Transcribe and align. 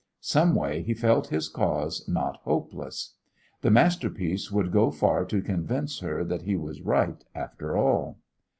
Someway 0.19 0.81
he 0.81 0.95
felt 0.95 1.27
his 1.27 1.47
cause 1.47 2.07
not 2.07 2.37
hopeless. 2.37 3.13
This 3.61 3.71
masterpiece 3.71 4.49
would 4.51 4.71
go 4.71 4.89
far 4.89 5.25
to 5.25 5.43
convince 5.43 5.99
her 5.99 6.23
that 6.23 6.41
he 6.41 6.55
was 6.55 6.81
right 6.81 7.23
after 7.35 7.77
all. 7.77 8.17